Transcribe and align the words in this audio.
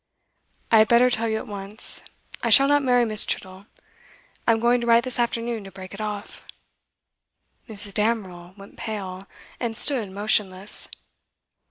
'I 0.71 0.79
had 0.79 0.87
better 0.87 1.11
tell 1.11 1.29
you 1.29 1.37
at 1.37 1.45
once. 1.45 2.01
I 2.41 2.49
shall 2.49 2.67
not 2.67 2.81
marry 2.81 3.05
Miss. 3.05 3.23
Chittle. 3.23 3.67
I 4.47 4.51
am 4.51 4.59
going 4.59 4.81
to 4.81 4.87
write 4.87 5.03
this 5.03 5.19
afternoon 5.19 5.63
to 5.65 5.71
break 5.71 5.93
it 5.93 6.01
off.' 6.01 6.43
Mrs. 7.69 7.93
Damerel 7.93 8.55
went 8.57 8.77
pale, 8.77 9.27
and 9.59 9.77
stood 9.77 10.09
motionless. 10.09 10.89